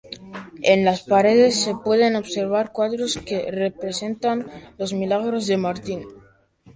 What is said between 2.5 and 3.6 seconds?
cuadros que